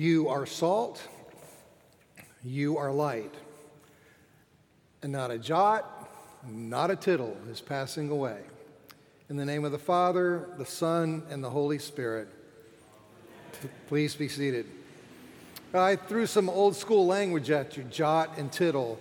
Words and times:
You 0.00 0.30
are 0.30 0.46
salt, 0.46 1.06
you 2.42 2.78
are 2.78 2.90
light, 2.90 3.34
and 5.02 5.12
not 5.12 5.30
a 5.30 5.36
jot, 5.36 6.08
not 6.48 6.90
a 6.90 6.96
tittle 6.96 7.36
is 7.50 7.60
passing 7.60 8.08
away. 8.08 8.40
In 9.28 9.36
the 9.36 9.44
name 9.44 9.62
of 9.66 9.72
the 9.72 9.78
Father, 9.78 10.48
the 10.56 10.64
Son, 10.64 11.24
and 11.28 11.44
the 11.44 11.50
Holy 11.50 11.78
Spirit, 11.78 12.28
please 13.88 14.16
be 14.16 14.26
seated. 14.26 14.64
I 15.74 15.96
threw 15.96 16.24
some 16.24 16.48
old 16.48 16.76
school 16.76 17.04
language 17.06 17.50
at 17.50 17.76
you, 17.76 17.82
jot 17.82 18.38
and 18.38 18.50
tittle. 18.50 18.98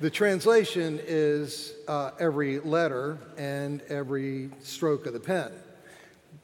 The 0.00 0.08
translation 0.08 0.98
is 1.06 1.74
uh, 1.86 2.12
every 2.18 2.60
letter 2.60 3.18
and 3.36 3.82
every 3.90 4.48
stroke 4.60 5.04
of 5.04 5.12
the 5.12 5.20
pen. 5.20 5.52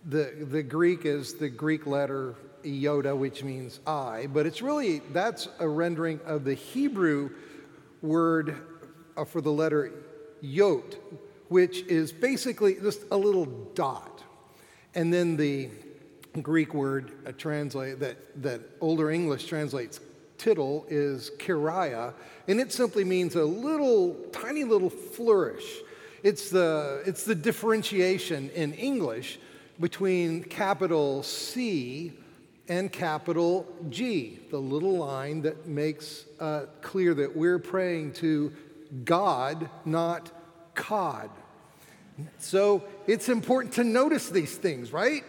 The, 0.04 0.46
the 0.50 0.62
Greek 0.62 1.06
is 1.06 1.36
the 1.36 1.48
Greek 1.48 1.86
letter 1.86 2.34
iota, 2.66 3.14
which 3.14 3.42
means 3.42 3.80
I, 3.86 4.28
but 4.32 4.46
it's 4.46 4.62
really, 4.62 5.00
that's 5.12 5.48
a 5.58 5.68
rendering 5.68 6.20
of 6.24 6.44
the 6.44 6.54
Hebrew 6.54 7.30
word 8.02 8.56
uh, 9.16 9.24
for 9.24 9.40
the 9.40 9.52
letter 9.52 9.92
yot, 10.40 10.96
which 11.48 11.82
is 11.82 12.12
basically 12.12 12.74
just 12.74 13.02
a 13.10 13.16
little 13.16 13.46
dot. 13.74 14.22
And 14.94 15.12
then 15.12 15.36
the 15.36 15.70
Greek 16.42 16.74
word 16.74 17.12
uh, 17.26 17.32
translate 17.32 18.00
that, 18.00 18.16
that 18.42 18.60
older 18.80 19.10
English 19.10 19.46
translates 19.46 20.00
tittle 20.38 20.84
is 20.88 21.30
keraia, 21.38 22.12
and 22.48 22.60
it 22.60 22.72
simply 22.72 23.04
means 23.04 23.34
a 23.34 23.44
little, 23.44 24.14
tiny 24.32 24.64
little 24.64 24.90
flourish. 24.90 25.64
It's 26.22 26.50
the, 26.50 27.02
it's 27.06 27.24
the 27.24 27.34
differentiation 27.34 28.50
in 28.50 28.72
English 28.74 29.38
between 29.80 30.42
capital 30.44 31.22
C 31.22 32.12
and 32.68 32.90
capital 32.90 33.66
G, 33.90 34.38
the 34.50 34.58
little 34.58 34.96
line 34.96 35.42
that 35.42 35.66
makes 35.66 36.24
uh, 36.40 36.66
clear 36.80 37.14
that 37.14 37.36
we're 37.36 37.58
praying 37.58 38.12
to 38.14 38.52
God, 39.04 39.68
not 39.84 40.30
cod. 40.74 41.30
So 42.38 42.84
it's 43.06 43.28
important 43.28 43.74
to 43.74 43.84
notice 43.84 44.28
these 44.28 44.56
things, 44.56 44.92
right? 44.92 45.24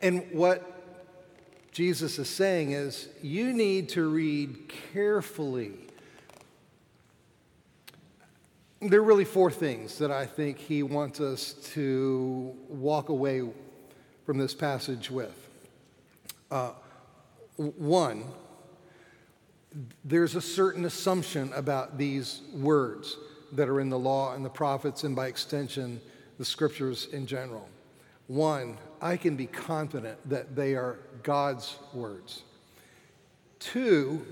And 0.00 0.24
what 0.32 0.66
Jesus 1.72 2.18
is 2.18 2.28
saying 2.28 2.72
is 2.72 3.08
you 3.22 3.52
need 3.52 3.90
to 3.90 4.08
read 4.08 4.72
carefully. 4.92 5.72
There 8.80 9.00
are 9.00 9.04
really 9.04 9.26
four 9.26 9.50
things 9.50 9.98
that 9.98 10.10
I 10.10 10.24
think 10.24 10.58
he 10.58 10.82
wants 10.82 11.20
us 11.20 11.52
to 11.74 12.54
walk 12.68 13.10
away 13.10 13.42
from 14.24 14.38
this 14.38 14.54
passage 14.54 15.10
with. 15.10 15.49
Uh, 16.50 16.72
one, 17.56 18.24
there's 20.04 20.34
a 20.34 20.40
certain 20.40 20.84
assumption 20.84 21.52
about 21.54 21.96
these 21.96 22.40
words 22.54 23.16
that 23.52 23.68
are 23.68 23.80
in 23.80 23.88
the 23.88 23.98
law 23.98 24.34
and 24.34 24.44
the 24.44 24.50
prophets, 24.50 25.04
and 25.04 25.14
by 25.14 25.26
extension, 25.26 26.00
the 26.38 26.44
scriptures 26.44 27.08
in 27.12 27.26
general. 27.26 27.68
One, 28.26 28.78
I 29.02 29.16
can 29.16 29.36
be 29.36 29.46
confident 29.46 30.18
that 30.28 30.54
they 30.56 30.74
are 30.74 30.98
God's 31.22 31.76
words. 31.92 32.42
Two, 33.58 34.24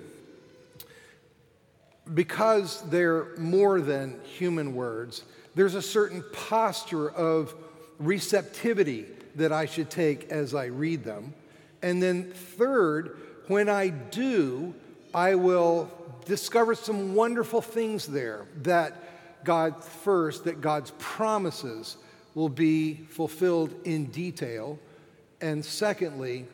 because 2.14 2.82
they're 2.88 3.36
more 3.36 3.80
than 3.80 4.18
human 4.24 4.74
words, 4.74 5.24
there's 5.54 5.74
a 5.74 5.82
certain 5.82 6.24
posture 6.32 7.10
of 7.10 7.54
receptivity 7.98 9.06
that 9.34 9.52
I 9.52 9.66
should 9.66 9.90
take 9.90 10.30
as 10.30 10.54
I 10.54 10.66
read 10.66 11.04
them. 11.04 11.34
And 11.82 12.02
then, 12.02 12.32
third, 12.32 13.18
when 13.46 13.68
I 13.68 13.88
do, 13.88 14.74
I 15.14 15.34
will 15.34 15.90
discover 16.24 16.74
some 16.74 17.14
wonderful 17.14 17.62
things 17.62 18.06
there 18.06 18.46
that 18.62 19.44
God, 19.44 19.82
first, 19.82 20.44
that 20.44 20.60
God's 20.60 20.92
promises 20.98 21.96
will 22.34 22.48
be 22.48 22.94
fulfilled 22.94 23.74
in 23.84 24.06
detail. 24.06 24.78
And 25.40 25.64
secondly, 25.64 26.46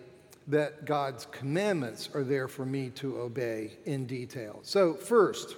that 0.48 0.84
God's 0.84 1.26
commandments 1.26 2.10
are 2.14 2.22
there 2.22 2.48
for 2.48 2.66
me 2.66 2.90
to 2.96 3.18
obey 3.18 3.72
in 3.86 4.06
detail. 4.06 4.60
So, 4.62 4.94
first, 4.94 5.56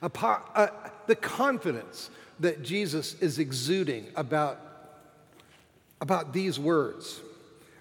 uh, 0.00 0.68
the 1.06 1.16
confidence 1.16 2.10
that 2.40 2.62
Jesus 2.62 3.14
is 3.20 3.38
exuding 3.38 4.06
about, 4.16 4.60
about 6.00 6.32
these 6.32 6.58
words, 6.58 7.20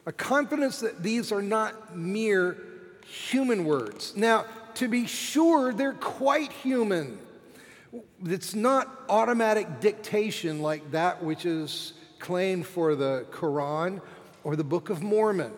a 0.06 0.12
confidence 0.12 0.80
that 0.80 1.02
these 1.02 1.32
are 1.32 1.42
not 1.42 1.98
mere 1.98 2.58
human 3.06 3.66
words. 3.66 4.16
Now, 4.16 4.46
to 4.76 4.88
be 4.88 5.06
sure, 5.06 5.74
they're 5.74 5.94
quite 5.94 6.52
human. 6.52 7.20
It's 8.26 8.56
not 8.56 9.04
automatic 9.08 9.80
dictation 9.80 10.62
like 10.62 10.92
that 10.92 11.24
which 11.24 11.46
is 11.46 11.94
claimed 12.20 12.66
for 12.66 12.96
the 12.96 13.26
Quran 13.32 14.02
or 14.44 14.56
the 14.56 14.64
Book 14.64 14.90
of 14.90 15.04
Mormon. 15.04 15.52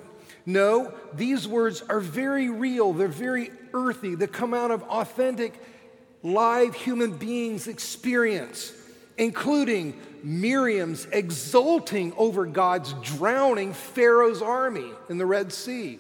No, 0.46 0.94
these 1.14 1.48
words 1.48 1.82
are 1.90 2.00
very 2.00 2.50
real, 2.50 2.94
they're 2.94 3.08
very 3.08 3.52
earthy, 3.74 4.14
they 4.16 4.28
come 4.28 4.54
out 4.54 4.70
of 4.70 4.84
authentic, 4.84 5.60
live 6.22 6.76
human 6.76 7.18
beings' 7.18 7.68
experience, 7.68 8.72
including 9.18 10.00
Miriam's 10.24 11.06
exulting 11.12 12.14
over 12.18 12.46
God's 12.46 12.94
drowning 12.94 13.74
Pharaoh's 13.74 14.42
army 14.42 14.92
in 15.10 15.18
the 15.18 15.26
Red 15.26 15.54
Sea, 15.54 16.00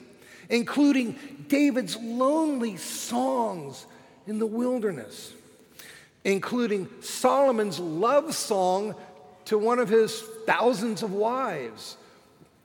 including 0.50 1.16
David's 1.48 1.96
lonely 1.98 2.78
songs 2.78 3.86
in 4.28 4.40
the 4.40 4.46
wilderness, 4.46 5.34
including 6.24 6.90
Solomon's 7.02 7.80
love 7.80 8.34
song 8.34 8.96
to 9.46 9.58
one 9.58 9.80
of 9.80 9.90
his 9.90 10.22
thousands 10.46 11.04
of 11.04 11.14
wives, 11.14 11.98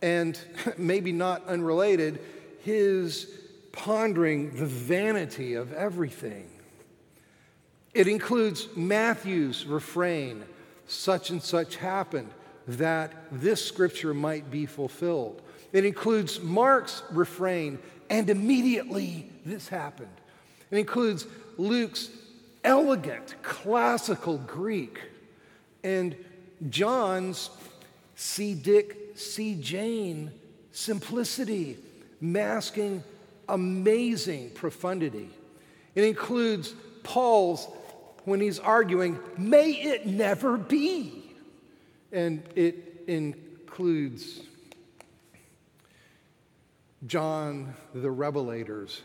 and 0.03 0.39
maybe 0.79 1.13
not 1.13 1.47
unrelated, 1.47 2.21
his 2.63 3.31
pondering 3.73 4.57
the 4.57 4.67
vanity 4.67 5.55
of 5.55 5.73
everything. 5.73 6.50
It 7.93 8.07
includes 8.09 8.69
Matthew's 8.77 9.67
refrain, 9.67 10.45
such 10.87 11.31
and 11.31 11.43
such 11.43 11.77
happened, 11.77 12.31
that 12.69 13.13
this 13.33 13.65
scripture 13.65 14.15
might 14.15 14.51
be 14.51 14.67
fulfilled. 14.67 15.43
It 15.73 15.85
includes 15.85 16.41
Mark's 16.41 17.03
refrain, 17.11 17.79
and 18.09 18.31
immediately 18.31 19.31
this 19.45 19.69
happened. 19.69 20.09
It 20.71 20.79
includes 20.79 21.27
Luke's 21.57 22.11
elegant 22.63 23.35
classical 23.43 24.39
Greek 24.39 25.01
and 25.83 26.15
John's 26.69 27.51
see 28.15 28.55
Dick, 28.55 29.13
see 29.15 29.55
Jane 29.55 30.31
simplicity, 30.73 31.79
masking 32.21 33.03
amazing 33.49 34.51
profundity. 34.51 35.31
It 35.95 36.05
includes 36.05 36.75
Paul's 37.03 37.67
when 38.31 38.41
he's 38.41 38.61
arguing, 38.61 39.19
may 39.37 39.73
it 39.73 40.07
never 40.07 40.57
be. 40.57 41.35
And 42.13 42.43
it 42.55 43.05
includes 43.07 44.41
John 47.07 47.75
the 47.93 48.11
Revelator's, 48.11 49.03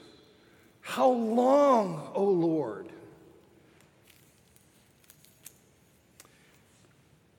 How 0.81 1.09
long, 1.09 2.09
O 2.14 2.24
Lord? 2.24 2.88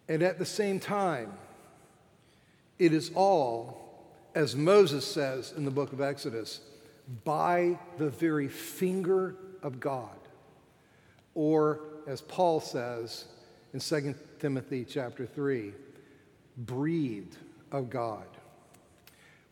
And 0.09 0.23
at 0.23 0.39
the 0.39 0.47
same 0.47 0.79
time, 0.81 1.33
it 2.79 2.93
is 2.93 3.11
all, 3.15 4.05
as 4.35 4.55
Moses 4.55 5.05
says 5.05 5.53
in 5.57 5.65
the 5.65 5.71
book 5.71 5.93
of 5.93 6.01
Exodus, 6.01 6.61
by 7.25 7.79
the 7.99 8.11
very 8.11 8.49
finger 8.49 9.37
of 9.63 9.81
God. 9.81 10.16
Or, 11.37 11.83
as 12.09 12.21
Paul 12.23 12.59
says 12.59 13.27
in 13.73 13.79
2 13.79 14.17
Timothy 14.41 14.85
chapter 14.85 15.25
3, 15.25 15.73
breathed 16.57 17.37
of 17.71 17.89
God 17.89 18.27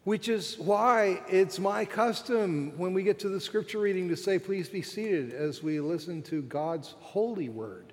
which 0.04 0.28
is 0.28 0.58
why 0.58 1.22
it's 1.28 1.58
my 1.58 1.84
custom 1.84 2.76
when 2.76 2.92
we 2.92 3.02
get 3.02 3.18
to 3.18 3.28
the 3.30 3.40
scripture 3.40 3.78
reading 3.78 4.08
to 4.08 4.16
say, 4.16 4.38
Please 4.38 4.68
be 4.68 4.82
seated 4.82 5.32
as 5.32 5.62
we 5.62 5.80
listen 5.80 6.22
to 6.22 6.42
God's 6.42 6.94
holy 7.00 7.48
word. 7.48 7.92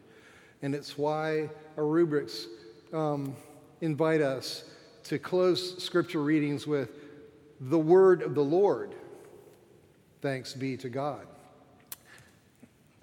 And 0.62 0.76
it's 0.76 0.98
why 0.98 1.50
our 1.78 1.86
rubrics 1.86 2.48
um, 2.94 3.36
invite 3.80 4.22
us 4.22 4.66
to 5.06 5.18
close 5.18 5.82
scripture 5.82 6.22
readings 6.22 6.68
with 6.68 6.92
the 7.62 7.80
word 7.80 8.22
of 8.22 8.36
the 8.36 8.44
Lord. 8.44 8.94
Thanks 10.22 10.54
be 10.54 10.78
to 10.78 10.90
God. 10.90 11.26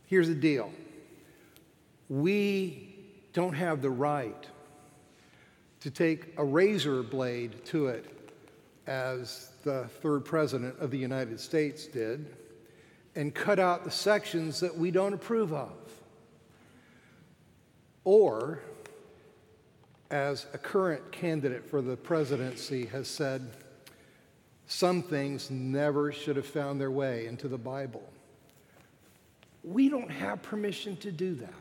Here's 0.09 0.29
the 0.29 0.35
deal 0.35 0.73
we 2.09 2.97
don't 3.35 3.53
have 3.53 3.83
the 3.83 3.91
right 3.91 4.47
to 5.81 5.91
take 5.91 6.33
a 6.39 6.45
razor 6.45 7.03
blade 7.03 7.65
to 7.67 7.89
it 7.89 8.07
as 8.87 9.51
the 9.65 9.85
third 10.01 10.25
president 10.25 10.75
of 10.81 10.91
the 10.91 10.97
United 10.97 11.39
States 11.39 11.87
did, 11.87 12.35
and 13.17 13.35
cut 13.35 13.59
out 13.59 13.85
the 13.85 13.91
sections 13.91 14.61
that 14.61 14.77
we 14.77 14.91
don't 14.91 15.13
approve 15.13 15.53
of. 15.53 15.77
Or, 18.05 18.61
as 20.11 20.47
a 20.55 20.59
current 20.59 21.13
candidate 21.13 21.69
for 21.69 21.83
the 21.83 21.99
presidency 21.99 22.87
has 22.87 23.09
said, 23.09 23.51
some 24.67 25.03
things 25.03 25.51
never 25.51 26.11
should 26.13 26.37
have 26.37 26.47
found 26.47 26.81
their 26.81 26.91
way 26.91 27.27
into 27.27 27.47
the 27.47 27.59
Bible. 27.59 28.11
We 29.63 29.89
don't 29.89 30.11
have 30.11 30.43
permission 30.43 30.97
to 30.99 31.13
do 31.13 31.35
that. 31.37 31.53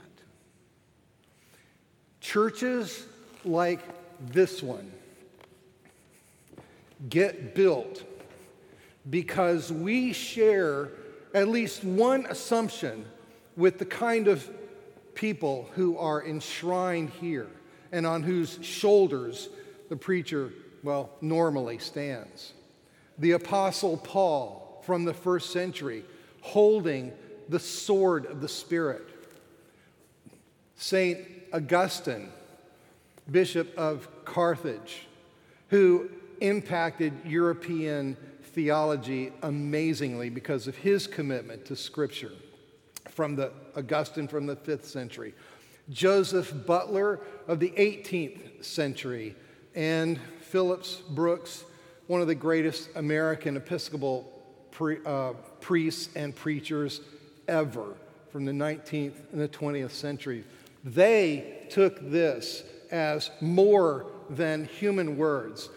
Churches 2.22 3.06
like 3.44 3.80
this 4.20 4.62
one 4.64 4.92
get 7.10 7.54
built 7.54 8.04
because 9.10 9.72
we 9.72 10.14
share 10.14 10.90
at 11.34 11.48
least 11.48 11.84
one 11.84 12.26
assumption 12.26 13.06
with 13.56 13.78
the 13.78 13.86
kind 13.86 14.28
of 14.28 14.50
people 15.14 15.70
who 15.74 15.98
are 15.98 16.26
enshrined 16.26 17.10
here 17.10 17.48
and 17.92 18.06
on 18.06 18.24
whose 18.24 18.60
shoulders 18.62 19.50
the 19.90 19.96
preacher, 19.96 20.52
well, 20.84 21.10
normally 21.22 21.78
stands. 21.78 22.54
The 23.18 23.32
Apostle 23.32 23.98
Paul 23.98 24.82
from 24.86 25.06
the 25.06 25.14
first 25.14 25.52
century 25.52 26.04
holding 26.42 27.12
the 27.50 27.60
sword 27.60 28.26
of 28.26 28.42
the 28.42 28.48
Spirit. 28.48 29.06
St. 30.76 31.20
Augustine, 31.54 32.30
Bishop 33.30 33.76
of 33.78 34.08
Carthage, 34.26 35.08
who 35.70 36.10
impacted 36.40 37.14
European 37.26 38.16
theology 38.54 39.32
amazingly 39.42 40.30
because 40.30 40.68
of 40.68 40.76
his 40.76 41.08
commitment 41.08 41.66
to 41.66 41.76
Scripture 41.76 42.32
from 43.10 43.36
the 43.36 43.52
Augustine 43.76 44.28
from 44.28 44.46
the 44.46 44.56
5th 44.56 44.86
century. 44.86 45.34
Joseph 45.90 46.54
Butler 46.66 47.20
of 47.48 47.60
the 47.60 47.72
18th 47.72 48.64
century, 48.64 49.36
and 49.74 50.20
Phillips 50.42 51.02
Brooks, 51.10 51.64
one 52.08 52.22
of 52.22 52.28
the 52.28 52.36
greatest 52.36 52.90
American 52.96 53.58
Episcopal 53.58 54.32
pre, 54.72 54.98
uh, 55.06 55.34
priests 55.62 56.10
and 56.16 56.36
preachers 56.36 57.02
ever 57.48 57.96
from 58.32 58.46
the 58.46 58.52
19th 58.52 59.32
and 59.32 59.42
the 59.42 59.48
20th 59.48 59.92
century. 59.92 60.44
They 60.84 61.66
took 61.70 62.00
this 62.10 62.64
as 62.92 63.32
more 63.42 64.08
than 64.30 64.66
human 64.66 65.18
words, 65.18 65.70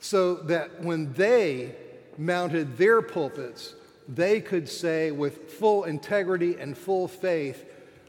so 0.00 0.34
that 0.34 0.82
when 0.82 1.12
they 1.12 1.74
mounted 2.18 2.76
their 2.76 3.02
pulpits, 3.02 3.74
they 4.08 4.40
could 4.40 4.68
say 4.68 5.10
with 5.10 5.52
full 5.52 5.84
integrity 5.84 6.56
and 6.58 6.76
full 6.76 7.08
faith, 7.08 7.64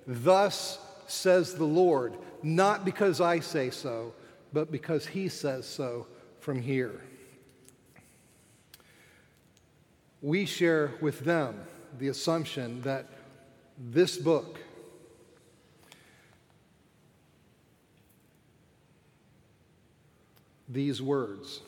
Thus 0.06 0.80
says 1.08 1.56
the 1.56 1.66
Lord, 1.66 2.18
not 2.42 2.84
because 2.84 3.22
I 3.22 3.40
say 3.40 3.70
so, 3.70 4.14
but 4.52 4.72
because 4.72 5.06
He 5.06 5.30
says 5.30 5.66
so 5.66 6.08
from 6.40 6.62
here. 6.62 7.02
We 10.22 10.46
share 10.46 10.94
with 11.02 11.20
them 11.22 11.64
the 12.00 12.10
assumption 12.10 12.82
that 12.82 13.06
this 13.78 14.18
book 14.18 14.60
these 20.74 21.02
words 21.02 21.62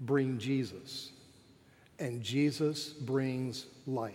bring 0.00 0.38
Jesus, 0.38 1.12
and 1.98 2.22
Jesus 2.22 2.88
brings 2.88 3.66
life. 3.86 4.14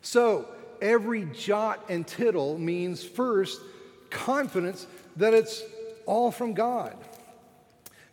So, 0.00 0.48
every 0.80 1.26
jot 1.26 1.84
and 1.88 2.06
tittle 2.06 2.58
means 2.58 3.04
first, 3.04 3.60
confidence 4.10 4.86
that 5.16 5.34
it's 5.34 5.62
all 6.06 6.30
from 6.30 6.54
God. 6.54 6.96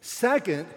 Second, 0.02 0.68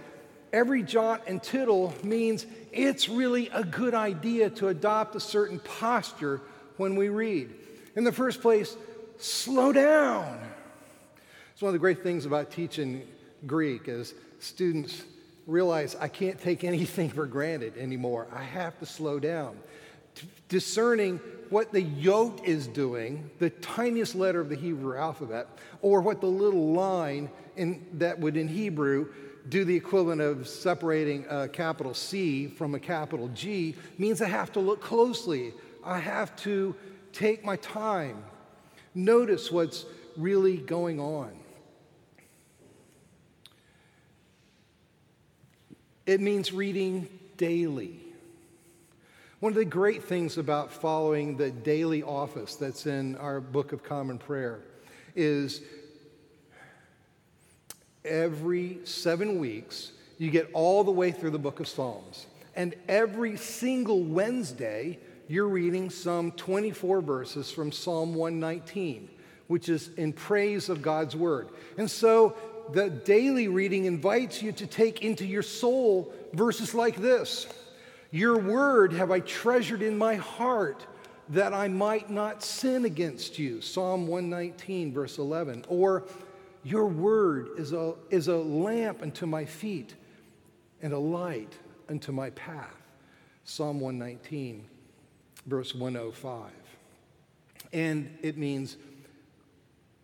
every 0.53 0.83
jot 0.83 1.23
and 1.27 1.43
tittle 1.43 1.93
means 2.03 2.47
it's 2.75 3.09
really 3.09 3.49
a 3.51 3.65
good 3.65 3.95
idea 3.95 4.51
to 4.51 4.69
adopt 4.69 5.15
a 5.15 5.21
certain 5.21 5.61
posture 5.61 6.41
when 6.77 6.97
we 6.97 7.09
read. 7.09 7.55
In 7.97 8.05
the 8.05 8.13
first 8.13 8.43
place, 8.43 8.77
slow 9.19 9.73
down. 9.73 10.41
It's 11.53 11.63
one 11.63 11.69
of 11.69 11.73
the 11.75 11.79
great 11.79 12.03
things 12.03 12.27
about 12.27 12.51
teaching 12.51 13.07
Greek 13.47 13.87
is 13.87 14.15
students 14.41 15.03
realize 15.47 15.95
I 15.95 16.09
can't 16.09 16.41
take 16.41 16.65
anything 16.65 17.11
for 17.11 17.27
granted 17.27 17.79
anymore. 17.79 18.27
I 18.33 18.43
have 18.43 18.79
to 18.81 18.87
slow 18.87 19.21
down. 19.21 19.57
discerning 20.49 21.21
what 21.51 21.73
the 21.73 21.83
yod 21.83 22.45
is 22.45 22.67
doing, 22.67 23.31
the 23.39 23.51
tiniest 23.51 24.15
letter 24.15 24.41
of 24.41 24.49
the 24.49 24.57
Hebrew 24.57 24.97
alphabet, 24.97 25.47
or 25.83 26.01
what 26.01 26.21
the 26.21 26.27
little 26.27 26.73
line 26.73 27.31
in, 27.57 27.87
that 27.95 28.19
would 28.19 28.37
in 28.37 28.49
Hebrew 28.49 29.09
do 29.49 29.65
the 29.65 29.77
equivalent 29.77 30.21
of 30.21 30.49
separating 30.49 31.27
a 31.29 31.49
capital 31.49 31.95
C 31.95 32.47
from 32.47 32.75
a 32.75 32.81
capital 32.81 33.29
G, 33.35 33.75
means 33.99 34.23
I 34.23 34.29
have 34.29 34.53
to 34.53 34.61
look 34.61 34.81
closely. 34.81 35.53
I 35.85 35.99
have 35.99 36.35
to 36.37 36.75
take 37.13 37.45
my 37.45 37.57
time, 37.57 38.25
notice 38.95 39.51
what's 39.51 39.87
really 40.17 40.57
going 40.57 40.99
on. 40.99 41.31
It 46.07 46.21
means 46.21 46.53
reading 46.53 47.09
daily. 47.37 48.01
One 49.41 49.53
of 49.53 49.57
the 49.57 49.65
great 49.65 50.05
things 50.05 50.39
about 50.39 50.73
following 50.73 51.37
the 51.37 51.51
daily 51.51 52.03
office 52.03 52.57
that's 52.57 52.87
in 52.87 53.17
our 53.17 53.41
Book 53.41 53.73
of 53.73 53.83
Common 53.83 54.19
Prayer 54.19 54.61
is 55.15 55.61
every 58.05 58.79
seven 58.85 59.39
weeks, 59.39 59.93
you 60.19 60.31
get 60.31 60.51
all 60.53 60.85
the 60.85 60.91
way 60.91 61.11
through 61.11 61.31
the 61.31 61.39
book 61.39 61.61
of 61.61 61.69
Psalms. 61.69 62.27
And 62.55 62.75
every 62.89 63.37
single 63.37 64.03
Wednesday, 64.03 64.99
you're 65.27 65.49
reading 65.49 65.91
some 65.91 66.33
24 66.33 67.01
verses 67.01 67.51
from 67.51 67.73
Psalm 67.73 68.15
119, 68.15 69.09
which 69.49 69.69
is 69.69 69.91
in 69.97 70.13
praise 70.13 70.69
of 70.69 70.83
God's 70.83 71.17
word. 71.17 71.49
And 71.79 71.91
so 71.91 72.37
the 72.73 72.91
daily 72.91 73.49
reading 73.49 73.87
invites 73.87 74.43
you 74.43 74.53
to 74.53 74.67
take 74.67 75.03
into 75.03 75.27
your 75.27 75.43
soul 75.43 76.13
verses 76.33 76.75
like 76.75 76.97
this 76.97 77.47
Your 78.11 78.39
word 78.39 78.93
have 78.93 79.11
I 79.11 79.21
treasured 79.21 79.83
in 79.83 79.99
my 79.99 80.17
heart 80.17 80.87
that 81.31 81.55
I 81.55 81.69
might 81.69 82.11
not 82.11 82.43
sin 82.43 82.85
against 82.85 83.39
you. 83.39 83.61
Psalm 83.61 84.07
119, 84.07 84.93
verse 84.93 85.19
11. 85.19 85.65
Or, 85.69 86.05
Your 86.65 86.87
word 86.87 87.51
is 87.59 87.73
a, 87.73 87.95
is 88.11 88.29
a 88.29 88.37
lamp 88.37 89.03
unto 89.03 89.27
my 89.27 89.45
feet 89.45 89.95
and 90.83 90.95
a 90.95 90.99
light 90.99 91.53
unto 91.89 92.11
my 92.11 92.31
path. 92.31 92.75
Psalm 93.45 93.81
119, 93.81 94.65
verse 95.47 95.75
105. 95.75 96.51
And 97.75 98.19
it 98.23 98.39
means 98.39 98.79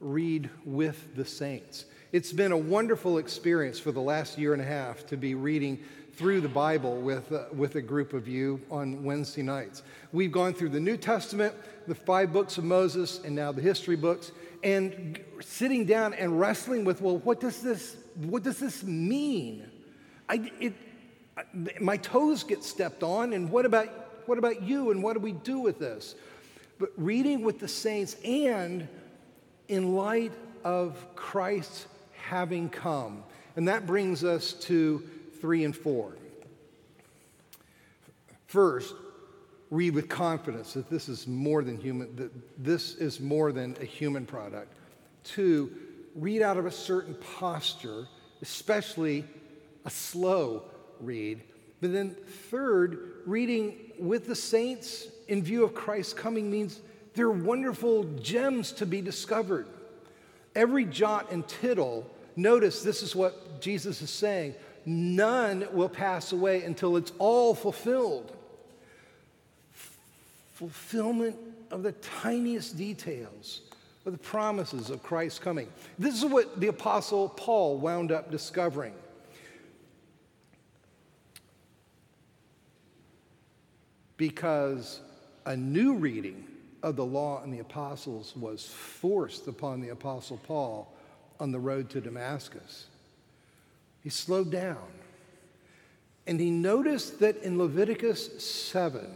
read 0.01 0.51
with 0.65 1.17
the 1.17 1.25
saints. 1.25 1.87
It's 2.13 2.33
been 2.33 2.53
a 2.53 2.59
wonderful 2.59 3.19
experience 3.19 3.79
for 3.79 3.93
the 3.93 4.01
last 4.01 4.37
year 4.37 4.53
and 4.53 4.61
a 4.61 4.65
half 4.67 5.07
to 5.07 5.17
be 5.17 5.35
reading 5.35 5.79
through 6.15 6.41
the 6.41 6.49
Bible 6.49 7.01
with, 7.01 7.33
uh, 7.33 7.45
with 7.53 7.77
a 7.77 7.83
group 7.83 8.13
of 8.13 8.29
you 8.29 8.61
on 8.71 9.05
Wednesday 9.05 9.43
nights. 9.43 9.83
We've 10.13 10.33
gone 10.33 10.55
through 10.55 10.71
the 10.71 10.81
New 10.81 10.97
Testament, 10.97 11.55
the 11.87 11.95
five 11.95 12.33
books 12.33 12.59
of 12.59 12.65
Moses, 12.65 13.21
and 13.25 13.35
now 13.35 13.53
the 13.53 13.63
history 13.63 13.97
books, 13.97 14.33
and 14.63 15.19
sitting 15.41 15.85
down 15.87 16.15
and 16.15 16.39
wrestling 16.39 16.85
with, 16.85 17.01
well, 17.01 17.19
what 17.19 17.41
does 17.41 17.63
this, 17.63 17.97
what 18.17 18.43
does 18.43 18.59
this 18.59 18.83
mean? 18.83 19.71
I, 20.29 20.51
it, 20.61 20.75
my 21.81 21.97
toes 21.97 22.45
get 22.45 22.63
stepped 22.63 23.03
on, 23.03 23.33
and 23.33 23.51
what 23.51 23.65
about, 23.65 23.89
what 24.27 24.39
about 24.39 24.63
you, 24.63 24.91
and 24.91 25.03
what 25.03 25.15
do 25.15 25.21
we 25.21 25.33
do 25.33 25.59
with 25.59 25.79
this? 25.79 26.15
But 26.79 26.91
reading 26.97 27.43
with 27.43 27.61
the 27.61 27.69
saints 27.69 28.17
and 28.25 28.89
in 29.69 29.95
light 29.95 30.33
of 30.65 30.97
Christ's 31.15 31.87
having 32.15 32.69
come. 32.69 33.25
And 33.57 33.69
that 33.69 33.87
brings 33.87 34.25
us 34.25 34.53
to 34.53 35.03
three 35.41 35.65
and 35.65 35.77
four. 35.77 36.17
First, 38.47 38.95
read 39.71 39.95
with 39.95 40.09
confidence 40.09 40.73
that 40.73 40.91
this 40.91 41.09
is 41.09 41.27
more 41.27 41.63
than 41.63 41.79
human, 41.79 42.15
that 42.17 42.31
this 42.63 42.97
is 42.97 43.21
more 43.21 43.53
than 43.53 43.77
a 43.81 43.85
human 43.85 44.27
product. 44.27 44.73
Two, 45.23 45.71
read 46.15 46.43
out 46.43 46.57
of 46.57 46.67
a 46.67 46.71
certain 46.71 47.15
posture, 47.39 48.07
especially 48.43 49.25
a 49.85 49.91
slow 49.91 50.65
read. 51.01 51.43
But 51.81 51.93
then, 51.93 52.17
third, 52.51 53.23
reading 53.27 53.93
with 53.99 54.27
the 54.27 54.35
saints 54.35 55.07
in 55.29 55.43
view 55.43 55.65
of 55.65 55.75
Christ's 55.75 56.13
coming 56.13 56.51
means 56.51 56.81
there 57.15 57.27
are 57.27 57.31
wonderful 57.31 58.05
gems 58.21 58.73
to 58.73 58.87
be 58.87 59.01
discovered. 59.01 59.67
Every 60.55 60.85
jot 60.85 61.31
and 61.31 61.47
tittle 61.47 62.11
Notice 62.37 62.83
this 62.83 63.03
is 63.03 63.15
what 63.15 63.61
Jesus 63.61 64.01
is 64.03 64.11
saying 64.11 64.55
none 64.87 65.67
will 65.73 65.89
pass 65.89 66.33
away 66.33 66.63
until 66.63 66.97
it's 66.97 67.13
all 67.19 67.55
fulfilled. 67.55 68.37
Fulfillment 70.55 71.37
of 71.71 71.83
the 71.83 71.93
tiniest 71.93 72.77
details 72.77 73.63
of 74.07 74.13
the 74.13 74.19
promises 74.19 74.91
of 74.91 75.03
Christ's 75.03 75.39
coming. 75.39 75.69
This 75.99 76.23
is 76.23 76.25
what 76.25 76.61
the 76.61 76.69
Apostle 76.69 77.29
Paul 77.29 77.79
wound 77.79 78.13
up 78.13 78.31
discovering. 78.31 78.95
Because 84.17 85.01
a 85.47 85.57
new 85.57 85.95
reading 85.95 86.47
of 86.83 86.97
the 86.97 87.05
law 87.05 87.43
and 87.43 87.53
the 87.53 87.59
apostles 87.59 88.35
was 88.37 88.67
forced 88.67 89.49
upon 89.49 89.81
the 89.81 89.91
Apostle 89.91 90.39
Paul 90.45 90.93
on 91.39 91.53
the 91.53 91.59
road 91.59 91.91
to 91.91 92.01
Damascus. 92.01 92.87
He 94.03 94.11
slowed 94.11 94.51
down 94.51 94.89
and 96.27 96.39
he 96.39 96.51
noticed 96.51 97.21
that 97.21 97.39
in 97.43 97.59
Leviticus 97.59 98.43
7, 98.43 99.07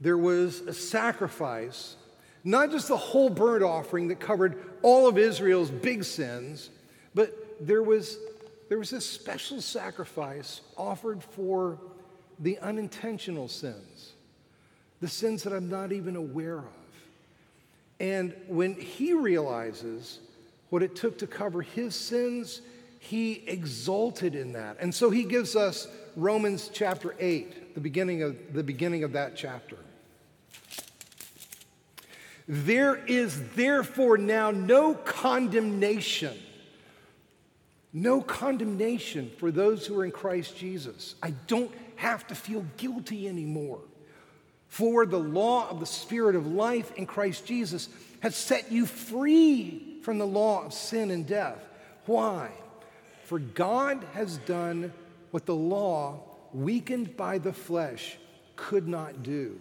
there 0.00 0.18
was 0.18 0.60
a 0.60 0.72
sacrifice 0.72 1.96
not 2.46 2.70
just 2.70 2.86
the 2.86 2.96
whole 2.96 3.28
burnt 3.28 3.64
offering 3.64 4.06
that 4.06 4.20
covered 4.20 4.62
all 4.82 5.08
of 5.08 5.18
Israel's 5.18 5.68
big 5.68 6.04
sins, 6.04 6.70
but 7.12 7.34
there 7.60 7.82
was, 7.82 8.18
there 8.68 8.78
was 8.78 8.88
this 8.88 9.04
special 9.04 9.60
sacrifice 9.60 10.60
offered 10.76 11.24
for 11.24 11.80
the 12.38 12.56
unintentional 12.60 13.48
sins, 13.48 14.12
the 15.00 15.08
sins 15.08 15.42
that 15.42 15.52
I'm 15.52 15.68
not 15.68 15.90
even 15.90 16.14
aware 16.14 16.58
of. 16.58 16.64
And 17.98 18.32
when 18.46 18.74
he 18.76 19.12
realizes 19.12 20.20
what 20.70 20.84
it 20.84 20.94
took 20.94 21.18
to 21.18 21.26
cover 21.26 21.62
his 21.62 21.96
sins, 21.96 22.60
he 23.06 23.44
exulted 23.46 24.34
in 24.34 24.52
that. 24.52 24.78
And 24.80 24.94
so 24.94 25.10
he 25.10 25.24
gives 25.24 25.54
us 25.54 25.86
Romans 26.16 26.70
chapter 26.72 27.14
8, 27.18 27.74
the 27.74 27.80
beginning 27.80 28.22
of, 28.22 28.36
the 28.52 28.64
beginning 28.64 29.04
of 29.04 29.12
that 29.12 29.36
chapter. 29.36 29.76
There 32.48 32.96
is 33.06 33.40
therefore 33.50 34.18
now 34.18 34.50
no 34.50 34.94
condemnation. 34.94 36.36
No 37.92 38.20
condemnation 38.20 39.30
for 39.38 39.50
those 39.50 39.86
who 39.86 39.98
are 40.00 40.04
in 40.04 40.10
Christ 40.10 40.56
Jesus. 40.56 41.14
I 41.22 41.30
don't 41.46 41.72
have 41.96 42.26
to 42.26 42.34
feel 42.34 42.66
guilty 42.76 43.28
anymore. 43.28 43.80
For 44.68 45.06
the 45.06 45.18
law 45.18 45.70
of 45.70 45.80
the 45.80 45.86
Spirit 45.86 46.34
of 46.34 46.46
life 46.46 46.92
in 46.96 47.06
Christ 47.06 47.46
Jesus 47.46 47.88
has 48.20 48.34
set 48.34 48.72
you 48.72 48.84
free 48.84 50.00
from 50.02 50.18
the 50.18 50.26
law 50.26 50.64
of 50.64 50.74
sin 50.74 51.10
and 51.12 51.26
death. 51.26 51.64
Why? 52.06 52.50
For 53.26 53.40
God 53.40 54.06
has 54.12 54.38
done 54.38 54.92
what 55.32 55.46
the 55.46 55.54
law, 55.54 56.20
weakened 56.52 57.16
by 57.16 57.38
the 57.38 57.52
flesh, 57.52 58.18
could 58.54 58.86
not 58.86 59.24
do. 59.24 59.58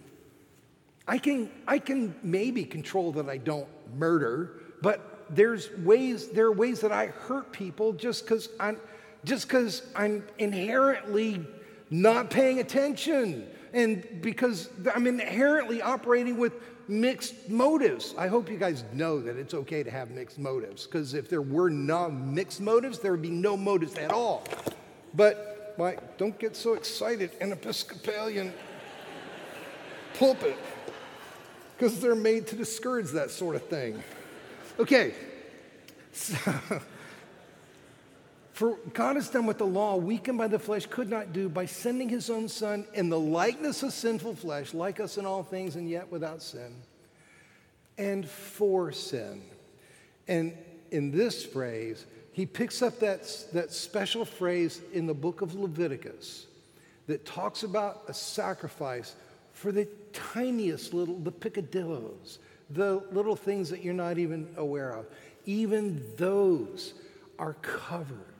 I 1.08 1.18
can, 1.18 1.50
I 1.68 1.80
can 1.80 2.14
maybe 2.22 2.64
control 2.64 3.12
that 3.14 3.28
I 3.28 3.38
don't 3.38 3.68
murder, 3.98 4.62
but 4.84 5.26
there's 5.32 5.72
ways, 5.80 6.30
there 6.30 6.46
are 6.46 6.52
ways 6.52 6.80
that 6.82 6.92
I 6.92 7.08
hurt 7.08 7.52
people 7.52 7.94
just 7.94 8.24
because 8.24 8.50
I'm, 8.60 8.78
just 9.24 9.48
because 9.48 9.82
I'm 9.96 10.24
inherently 10.38 11.44
not 11.90 12.30
paying 12.30 12.60
attention 12.60 13.48
and 13.76 14.22
because 14.22 14.70
I'm 14.96 15.06
inherently 15.06 15.82
operating 15.82 16.38
with 16.38 16.54
mixed 16.88 17.50
motives. 17.50 18.16
I 18.18 18.28
hope 18.28 18.50
you 18.50 18.58
guys 18.58 18.84
know 18.94 19.20
that 19.20 19.36
it's 19.38 19.54
okay 19.54 19.84
to 19.84 19.92
have 19.92 20.12
mixed 20.12 20.40
motives 20.40 20.86
because 20.86 21.14
if 21.14 21.30
there 21.30 21.42
were 21.42 21.70
no 21.70 22.10
mixed 22.10 22.62
motives, 22.62 23.00
there 23.00 23.12
would 23.12 23.22
be 23.22 23.30
no 23.30 23.58
motives 23.58 23.96
at 23.96 24.12
all. 24.12 24.46
But 25.14 25.76
like, 25.78 26.18
don't 26.18 26.38
get 26.40 26.56
so 26.56 26.74
excited 26.74 27.32
in 27.42 27.52
Episcopalian 27.52 28.54
pulpit 30.18 30.58
because 31.78 32.00
they're 32.00 32.16
made 32.16 32.48
to 32.48 32.56
discourage 32.56 33.12
that 33.12 33.30
sort 33.30 33.56
of 33.56 33.64
thing. 33.68 34.02
Okay, 34.80 35.14
so, 36.14 36.38
for 38.56 38.78
God 38.94 39.18
has 39.18 39.30
done 39.30 39.46
what 39.46 39.58
the 39.58 39.66
law, 39.66 39.98
weakened 39.98 40.38
by 40.38 40.48
the 40.48 40.58
flesh, 40.58 40.86
could 40.86 41.10
not 41.10 41.34
do 41.34 41.50
by 41.50 41.66
sending 41.66 42.08
his 42.08 42.30
own 42.30 42.48
Son 42.48 42.86
in 42.94 43.10
the 43.10 43.20
likeness 43.20 43.84
of 43.84 43.92
sinful 43.92 44.36
flesh, 44.36 44.74
like 44.74 45.02
us 45.02 45.18
in 45.18 45.26
all 45.26 45.44
things, 45.44 45.76
and 45.76 45.90
yet 45.90 46.10
without 46.10 46.42
sin, 46.42 46.74
and 47.98 48.26
for 48.26 48.94
sin. 48.94 49.42
And 50.30 50.54
in 50.90 51.12
this 51.12 51.46
phrase, 51.46 52.06
he 52.32 52.46
picks 52.46 52.82
up 52.82 53.00
that, 53.00 53.24
that 53.52 53.74
special 53.74 54.24
phrase 54.24 54.80
in 54.94 55.06
the 55.06 55.14
book 55.14 55.42
of 55.42 55.54
Leviticus 55.54 56.46
that 57.08 57.26
talks 57.26 57.64
about 57.64 58.04
a 58.08 58.14
sacrifice 58.14 59.16
for 59.52 59.74
the 59.74 59.86
tiniest 60.14 60.94
little, 60.94 61.20
the 61.20 61.32
peccadillos, 61.32 62.40
the 62.70 63.04
little 63.12 63.36
things 63.36 63.70
that 63.70 63.84
you're 63.84 63.94
not 63.94 64.18
even 64.18 64.48
aware 64.56 64.94
of. 64.94 65.08
Even 65.46 66.02
those 66.16 66.94
are 67.38 67.56
covered. 67.56 68.35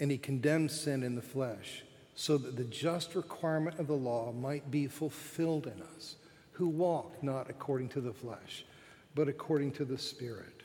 And 0.00 0.10
he 0.10 0.18
condemns 0.18 0.72
sin 0.72 1.02
in 1.02 1.14
the 1.14 1.22
flesh 1.22 1.84
so 2.14 2.36
that 2.38 2.56
the 2.56 2.64
just 2.64 3.14
requirement 3.14 3.78
of 3.78 3.86
the 3.86 3.94
law 3.94 4.32
might 4.32 4.70
be 4.70 4.86
fulfilled 4.86 5.66
in 5.66 5.80
us 5.94 6.16
who 6.52 6.68
walk 6.68 7.22
not 7.22 7.48
according 7.48 7.88
to 7.90 8.00
the 8.00 8.12
flesh, 8.12 8.64
but 9.14 9.28
according 9.28 9.72
to 9.72 9.84
the 9.84 9.96
Spirit. 9.96 10.62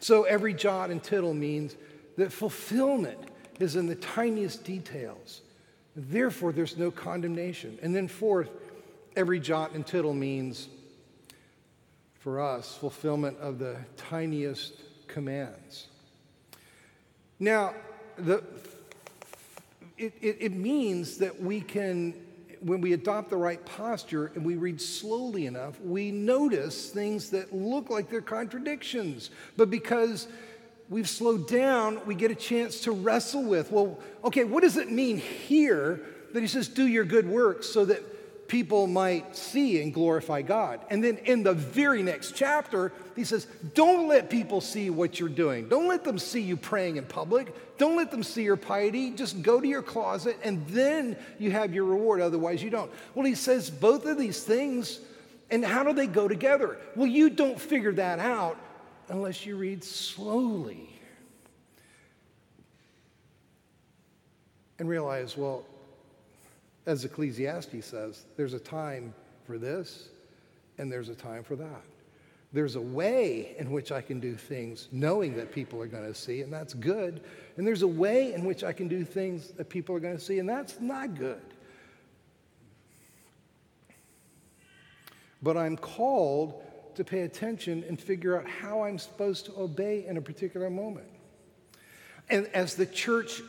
So 0.00 0.24
every 0.24 0.54
jot 0.54 0.90
and 0.90 1.02
tittle 1.02 1.34
means 1.34 1.76
that 2.16 2.32
fulfillment 2.32 3.18
is 3.60 3.76
in 3.76 3.86
the 3.86 3.94
tiniest 3.94 4.64
details. 4.64 5.42
Therefore, 5.96 6.52
there's 6.52 6.76
no 6.76 6.90
condemnation. 6.90 7.78
And 7.82 7.94
then, 7.94 8.08
fourth, 8.08 8.50
every 9.16 9.40
jot 9.40 9.72
and 9.72 9.86
tittle 9.86 10.14
means 10.14 10.68
for 12.14 12.40
us 12.40 12.74
fulfillment 12.74 13.38
of 13.38 13.58
the 13.58 13.76
tiniest 13.96 14.82
commands. 15.06 15.88
Now, 17.38 17.74
the, 18.16 18.42
it, 19.96 20.12
it, 20.20 20.36
it 20.40 20.52
means 20.52 21.18
that 21.18 21.40
we 21.40 21.60
can, 21.60 22.14
when 22.60 22.80
we 22.80 22.92
adopt 22.92 23.30
the 23.30 23.36
right 23.36 23.64
posture 23.64 24.32
and 24.34 24.44
we 24.44 24.56
read 24.56 24.80
slowly 24.80 25.46
enough, 25.46 25.80
we 25.80 26.10
notice 26.10 26.90
things 26.90 27.30
that 27.30 27.54
look 27.54 27.90
like 27.90 28.10
they're 28.10 28.20
contradictions. 28.20 29.30
But 29.56 29.70
because 29.70 30.28
we've 30.88 31.08
slowed 31.08 31.48
down, 31.48 32.04
we 32.06 32.14
get 32.14 32.30
a 32.30 32.34
chance 32.36 32.80
to 32.80 32.92
wrestle 32.92 33.44
with 33.44 33.70
well, 33.70 33.98
okay, 34.24 34.44
what 34.44 34.62
does 34.62 34.76
it 34.76 34.90
mean 34.90 35.18
here 35.18 36.00
that 36.32 36.40
he 36.40 36.46
says, 36.46 36.68
do 36.68 36.86
your 36.86 37.04
good 37.04 37.28
works 37.28 37.68
so 37.68 37.84
that 37.84 38.02
people 38.54 38.86
might 38.86 39.34
see 39.34 39.82
and 39.82 39.92
glorify 39.92 40.40
God? 40.40 40.78
And 40.88 41.02
then 41.02 41.16
in 41.24 41.42
the 41.42 41.54
very 41.54 42.04
next 42.04 42.36
chapter, 42.36 42.92
he 43.16 43.24
says, 43.24 43.48
don't 43.74 44.06
let 44.06 44.30
people 44.30 44.60
see 44.60 44.90
what 44.90 45.18
you're 45.18 45.28
doing. 45.28 45.68
Don't 45.68 45.88
let 45.88 46.04
them 46.04 46.20
see 46.20 46.40
you 46.40 46.56
praying 46.56 46.96
in 46.96 47.04
public. 47.04 47.52
Don't 47.78 47.96
let 47.96 48.12
them 48.12 48.22
see 48.22 48.44
your 48.44 48.56
piety. 48.56 49.10
Just 49.10 49.42
go 49.42 49.60
to 49.60 49.66
your 49.66 49.82
closet 49.82 50.38
and 50.44 50.64
then 50.68 51.16
you 51.40 51.50
have 51.50 51.74
your 51.74 51.84
reward. 51.84 52.20
Otherwise, 52.20 52.62
you 52.62 52.70
don't. 52.70 52.92
Well, 53.16 53.26
he 53.26 53.34
says 53.34 53.70
both 53.70 54.06
of 54.06 54.18
these 54.18 54.44
things. 54.44 55.00
And 55.50 55.64
how 55.64 55.82
do 55.82 55.92
they 55.92 56.06
go 56.06 56.28
together? 56.28 56.78
Well, 56.94 57.08
you 57.08 57.30
don't 57.30 57.60
figure 57.60 57.92
that 57.94 58.20
out 58.20 58.56
unless 59.08 59.44
you 59.44 59.56
read 59.56 59.82
slowly 59.82 60.88
and 64.78 64.88
realize, 64.88 65.36
well, 65.36 65.64
as 66.86 67.04
Ecclesiastes 67.04 67.86
says, 67.86 68.24
there's 68.36 68.54
a 68.54 68.60
time 68.60 69.14
for 69.46 69.58
this 69.58 70.08
and 70.78 70.90
there's 70.90 71.08
a 71.08 71.14
time 71.14 71.42
for 71.42 71.56
that. 71.56 71.82
There's 72.52 72.76
a 72.76 72.80
way 72.80 73.56
in 73.58 73.72
which 73.72 73.90
I 73.90 74.00
can 74.00 74.20
do 74.20 74.36
things 74.36 74.88
knowing 74.92 75.36
that 75.36 75.50
people 75.50 75.82
are 75.82 75.88
going 75.88 76.06
to 76.06 76.14
see, 76.14 76.42
and 76.42 76.52
that's 76.52 76.72
good. 76.72 77.20
And 77.56 77.66
there's 77.66 77.82
a 77.82 77.88
way 77.88 78.32
in 78.32 78.44
which 78.44 78.62
I 78.62 78.72
can 78.72 78.86
do 78.86 79.04
things 79.04 79.48
that 79.52 79.68
people 79.68 79.96
are 79.96 80.00
going 80.00 80.16
to 80.16 80.22
see, 80.22 80.38
and 80.38 80.48
that's 80.48 80.80
not 80.80 81.16
good. 81.16 81.42
But 85.42 85.56
I'm 85.56 85.76
called 85.76 86.62
to 86.94 87.02
pay 87.02 87.22
attention 87.22 87.84
and 87.88 88.00
figure 88.00 88.38
out 88.38 88.48
how 88.48 88.82
I'm 88.82 88.98
supposed 88.98 89.46
to 89.46 89.58
obey 89.58 90.06
in 90.06 90.16
a 90.16 90.20
particular 90.20 90.70
moment. 90.70 91.08
And 92.30 92.46
as 92.54 92.76
the 92.76 92.86
church, 92.86 93.42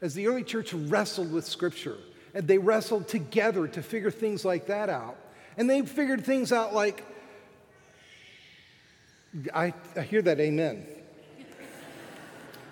as 0.00 0.14
the 0.14 0.28
early 0.28 0.44
church 0.44 0.72
wrestled 0.72 1.32
with 1.32 1.44
Scripture, 1.44 1.98
and 2.34 2.46
they 2.46 2.58
wrestled 2.58 3.08
together 3.08 3.66
to 3.68 3.82
figure 3.82 4.10
things 4.10 4.44
like 4.44 4.66
that 4.66 4.88
out, 4.88 5.16
and 5.56 5.68
they 5.68 5.82
figured 5.82 6.24
things 6.24 6.52
out 6.52 6.74
like, 6.74 7.04
I, 9.54 9.72
I 9.96 10.00
hear 10.02 10.22
that, 10.22 10.40
amen. 10.40 10.86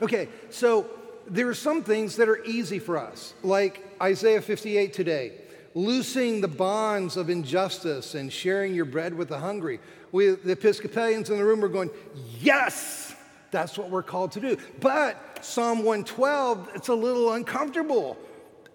Okay, 0.00 0.28
so 0.50 0.86
there 1.28 1.48
are 1.48 1.54
some 1.54 1.82
things 1.82 2.16
that 2.16 2.28
are 2.28 2.44
easy 2.44 2.78
for 2.78 2.98
us, 2.98 3.34
like 3.42 3.84
Isaiah 4.00 4.42
58 4.42 4.92
today 4.92 5.32
loosing 5.74 6.40
the 6.40 6.48
bonds 6.48 7.16
of 7.16 7.30
injustice 7.30 8.14
and 8.14 8.32
sharing 8.32 8.74
your 8.74 8.84
bread 8.84 9.14
with 9.14 9.28
the 9.28 9.38
hungry. 9.38 9.80
We, 10.10 10.30
the 10.30 10.52
Episcopalians 10.52 11.30
in 11.30 11.38
the 11.38 11.44
room, 11.44 11.64
are 11.64 11.68
going, 11.68 11.90
Yes, 12.40 13.14
That's 13.50 13.76
what 13.78 13.90
we're 13.90 14.02
called 14.02 14.32
to 14.32 14.40
do. 14.40 14.56
But 14.80 15.44
Psalm 15.44 15.78
112, 15.78 16.70
it's 16.74 16.88
a 16.88 16.94
little 16.94 17.32
uncomfortable. 17.32 18.16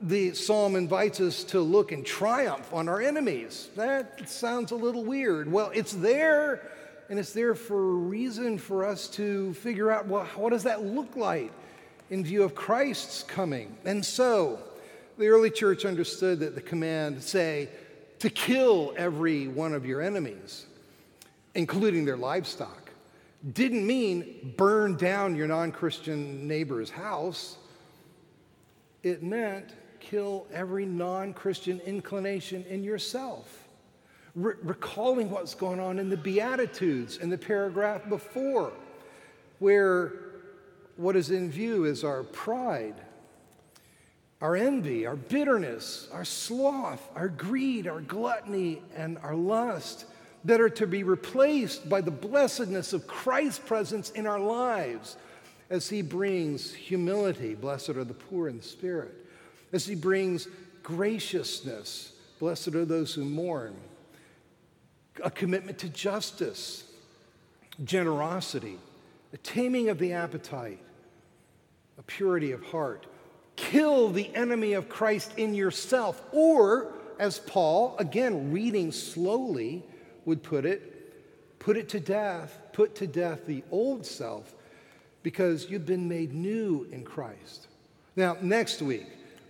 The 0.02 0.34
psalm 0.34 0.76
invites 0.76 1.20
us 1.20 1.44
to 1.46 1.60
look 1.60 1.92
in 1.92 2.04
triumph 2.04 2.72
on 2.72 2.88
our 2.88 3.02
enemies. 3.02 3.70
That 3.76 4.30
sounds 4.30 4.72
a 4.72 4.76
little 4.76 5.04
weird. 5.04 5.52
Well, 5.52 5.72
it's 5.74 5.94
there, 5.94 6.70
and 7.10 7.18
it's 7.18 7.34
there 7.34 7.56
for 7.56 7.80
a 7.80 7.96
reason 7.96 8.60
for 8.60 8.86
us 8.86 9.08
to 9.12 9.56
figure 9.56 9.90
out 9.92 10.06
well, 10.06 10.26
what 10.36 10.52
does 10.52 10.64
that 10.64 10.84
look 10.84 11.16
like 11.16 11.52
in 12.12 12.24
view 12.24 12.44
of 12.44 12.54
Christ's 12.54 13.24
coming? 13.24 13.76
And 13.86 14.06
so, 14.06 14.60
the 15.18 15.30
early 15.30 15.50
church 15.50 15.84
understood 15.84 16.42
that 16.42 16.54
the 16.54 16.62
command, 16.62 17.24
say, 17.24 17.70
to 18.20 18.30
kill 18.30 18.94
every 18.98 19.48
one 19.48 19.74
of 19.74 19.84
your 19.84 20.02
enemies, 20.02 20.68
including 21.56 22.06
their 22.06 22.18
livestock, 22.18 22.92
didn't 23.54 23.86
mean 23.86 24.54
burn 24.58 24.96
down 24.96 25.36
your 25.36 25.48
non 25.48 25.72
Christian 25.72 26.48
neighbor's 26.48 26.92
house. 26.92 27.58
It 29.02 29.24
meant 29.24 29.74
kill 30.10 30.48
every 30.54 30.86
non 30.86 31.34
Christian 31.34 31.80
inclination 31.82 32.64
in 32.70 32.84
yourself. 32.84 33.68
Re- 34.36 34.56
recalling 34.64 35.30
what's 35.30 35.56
going 35.56 35.80
on 35.80 36.00
in 36.00 36.10
the 36.10 36.18
Beatitudes 36.18 37.18
in 37.18 37.30
the 37.30 37.38
paragraph 37.38 38.08
before, 38.08 38.72
where 39.60 40.14
what 40.96 41.16
is 41.16 41.32
in 41.32 41.50
view 41.50 41.86
is 41.86 42.04
our 42.04 42.24
pride, 42.24 42.96
our 44.42 44.56
envy, 44.56 45.06
our 45.06 45.16
bitterness, 45.16 46.08
our 46.12 46.26
sloth, 46.26 47.02
our 47.16 47.28
greed, 47.28 47.88
our 47.88 48.02
gluttony, 48.02 48.82
and 48.96 49.18
our 49.20 49.36
lust 49.36 50.06
that 50.46 50.62
are 50.62 50.70
to 50.70 50.88
be 50.88 51.04
replaced 51.04 51.90
by 51.90 52.00
the 52.00 52.12
blessedness 52.12 52.94
of 52.94 53.08
Christ's 53.08 53.60
presence 53.60 54.12
in 54.12 54.26
our 54.26 54.40
lives 54.40 55.18
as 55.70 55.90
He 55.90 56.02
brings 56.02 56.74
humility, 56.74 57.56
blessed 57.56 57.90
are 57.90 58.04
the 58.04 58.14
poor 58.14 58.48
in 58.48 58.62
spirit, 58.62 59.27
as 59.72 59.86
He 59.86 59.96
brings 59.96 60.48
graciousness, 60.84 62.14
blessed 62.40 62.70
are 62.70 62.86
those 62.86 63.14
who 63.14 63.26
mourn, 63.26 63.76
a 65.24 65.32
commitment 65.32 65.80
to 65.80 65.90
justice, 65.90 66.84
generosity, 67.84 68.78
a 69.34 69.38
taming 69.38 69.90
of 69.90 69.98
the 69.98 70.14
appetite, 70.14 70.80
a 71.98 72.04
purity 72.04 72.52
of 72.52 72.64
heart. 72.64 73.06
Kill 73.56 74.12
the 74.12 74.34
enemy 74.36 74.74
of 74.74 74.88
Christ 74.88 75.34
in 75.38 75.54
yourself, 75.54 76.22
or 76.32 76.94
as 77.20 77.40
Paul, 77.40 77.96
again 77.98 78.52
reading 78.52 78.92
slowly, 78.92 79.84
would 80.26 80.44
put 80.44 80.66
it, 80.66 81.60
put 81.60 81.78
it 81.78 81.90
to 81.90 82.00
death, 82.00 82.60
put 82.74 82.96
to 82.96 83.08
death 83.08 83.46
the 83.46 83.64
old 83.72 84.06
self 84.06 84.54
because 85.24 85.70
you've 85.70 85.86
been 85.86 86.08
made 86.08 86.34
new 86.34 86.88
in 86.92 87.04
Christ. 87.04 87.68
Now, 88.16 88.38
next 88.42 88.82
week, 88.82 89.08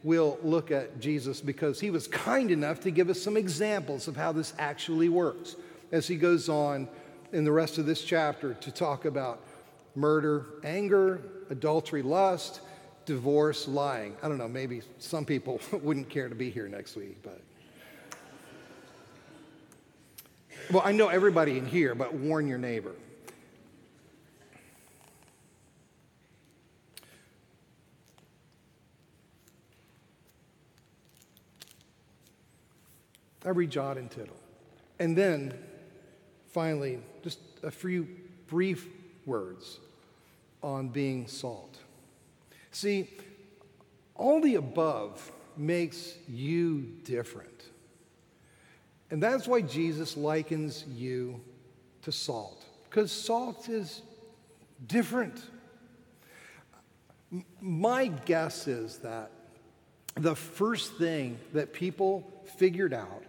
we'll 0.07 0.39
look 0.41 0.71
at 0.71 1.01
Jesus 1.01 1.41
because 1.41 1.81
he 1.81 1.89
was 1.89 2.07
kind 2.07 2.49
enough 2.49 2.79
to 2.79 2.91
give 2.91 3.09
us 3.09 3.21
some 3.21 3.35
examples 3.35 4.07
of 4.07 4.15
how 4.15 4.31
this 4.31 4.53
actually 4.57 5.09
works 5.09 5.57
as 5.91 6.07
he 6.07 6.15
goes 6.15 6.47
on 6.47 6.87
in 7.33 7.43
the 7.43 7.51
rest 7.51 7.77
of 7.77 7.85
this 7.85 8.01
chapter 8.01 8.53
to 8.53 8.71
talk 8.71 9.03
about 9.03 9.41
murder, 9.95 10.45
anger, 10.63 11.19
adultery, 11.49 12.01
lust, 12.01 12.61
divorce, 13.05 13.67
lying. 13.67 14.15
I 14.23 14.29
don't 14.29 14.37
know, 14.37 14.47
maybe 14.47 14.81
some 14.97 15.25
people 15.25 15.59
wouldn't 15.73 16.09
care 16.09 16.29
to 16.29 16.35
be 16.35 16.49
here 16.49 16.69
next 16.69 16.95
week, 16.95 17.17
but. 17.21 17.41
Well, 20.71 20.83
I 20.85 20.93
know 20.93 21.09
everybody 21.09 21.57
in 21.57 21.65
here, 21.65 21.95
but 21.95 22.13
warn 22.13 22.47
your 22.47 22.57
neighbor. 22.57 22.93
Every 33.47 33.65
jot 33.65 33.97
and 33.97 34.11
tittle. 34.11 34.35
And 34.99 35.17
then, 35.17 35.53
finally, 36.51 36.99
just 37.23 37.39
a 37.63 37.71
few 37.71 38.05
brief 38.47 38.85
words 39.25 39.79
on 40.61 40.89
being 40.89 41.27
salt. 41.27 41.77
See, 42.71 43.09
all 44.15 44.41
the 44.41 44.55
above 44.55 45.31
makes 45.55 46.15
you 46.27 46.81
different. 47.05 47.63
And 49.11 49.23
that's 49.23 49.47
why 49.47 49.61
Jesus 49.61 50.17
likens 50.17 50.83
you 50.93 51.39
to 52.01 52.11
salt, 52.11 52.65
because 52.89 53.13
salt 53.13 53.69
is 53.69 54.01
different. 54.85 55.41
My 57.61 58.07
guess 58.07 58.67
is 58.67 58.97
that 58.99 59.31
the 60.15 60.35
first 60.35 60.95
thing 60.95 61.39
that 61.53 61.71
people 61.71 62.29
figured 62.57 62.93
out 62.93 63.23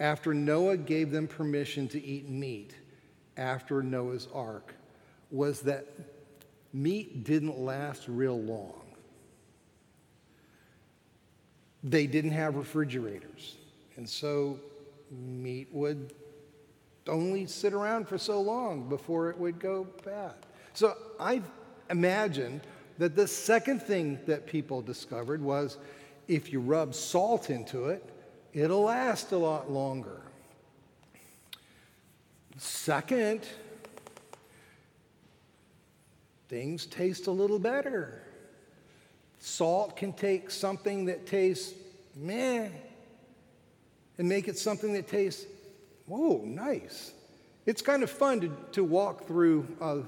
after 0.00 0.32
Noah 0.32 0.78
gave 0.78 1.10
them 1.10 1.28
permission 1.28 1.86
to 1.88 2.02
eat 2.02 2.28
meat 2.28 2.74
after 3.36 3.82
Noah's 3.82 4.26
ark 4.34 4.74
was 5.30 5.60
that 5.60 5.86
meat 6.72 7.22
didn't 7.22 7.58
last 7.58 8.08
real 8.08 8.40
long. 8.40 8.80
They 11.84 12.06
didn't 12.06 12.32
have 12.32 12.56
refrigerators. 12.56 13.56
And 13.96 14.08
so 14.08 14.58
meat 15.10 15.68
would 15.70 16.14
only 17.08 17.46
sit 17.46 17.72
around 17.72 18.08
for 18.08 18.18
so 18.18 18.40
long 18.40 18.88
before 18.88 19.30
it 19.30 19.38
would 19.38 19.58
go 19.58 19.86
bad. 20.04 20.34
So 20.72 20.96
I 21.18 21.42
imagine 21.90 22.60
that 22.98 23.16
the 23.16 23.26
second 23.26 23.82
thing 23.82 24.18
that 24.26 24.46
people 24.46 24.82
discovered 24.82 25.42
was 25.42 25.78
if 26.28 26.52
you 26.52 26.60
rub 26.60 26.94
salt 26.94 27.50
into 27.50 27.86
it, 27.86 28.08
it'll 28.54 28.82
last 28.82 29.32
a 29.32 29.36
lot 29.36 29.70
longer. 29.70 30.20
Second, 32.58 33.46
things 36.48 36.86
taste 36.86 37.26
a 37.26 37.30
little 37.30 37.58
better. 37.58 38.22
Salt 39.38 39.96
can 39.96 40.12
take 40.12 40.50
something 40.50 41.06
that 41.06 41.26
tastes 41.26 41.74
meh 42.14 42.68
and 44.18 44.28
make 44.28 44.48
it 44.48 44.58
something 44.58 44.92
that 44.92 45.08
tastes, 45.08 45.46
whoa, 46.06 46.42
nice. 46.44 47.12
It's 47.64 47.80
kind 47.80 48.02
of 48.02 48.10
fun 48.10 48.40
to, 48.40 48.56
to 48.72 48.84
walk 48.84 49.26
through 49.26 49.66
uh, 49.80 50.00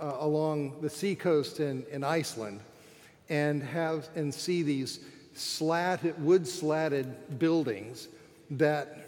uh, 0.00 0.16
along 0.20 0.80
the 0.80 0.90
seacoast 0.90 1.58
in, 1.60 1.84
in 1.90 2.04
Iceland 2.04 2.60
and 3.28 3.62
have 3.62 4.08
and 4.14 4.32
see 4.32 4.62
these 4.62 5.00
slatted, 5.40 6.22
wood 6.22 6.46
slatted 6.46 7.38
buildings 7.38 8.08
that 8.50 8.98